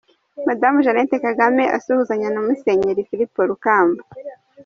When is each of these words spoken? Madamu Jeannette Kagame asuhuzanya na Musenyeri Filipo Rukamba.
Madamu 0.47 0.77
Jeannette 0.85 1.17
Kagame 1.25 1.63
asuhuzanya 1.77 2.29
na 2.31 2.39
Musenyeri 2.45 3.07
Filipo 3.09 3.39
Rukamba. 3.49 4.01